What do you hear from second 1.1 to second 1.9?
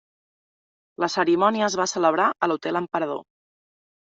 cerimònia es va